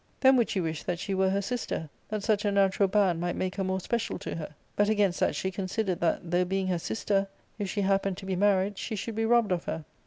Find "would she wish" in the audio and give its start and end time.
0.37-0.81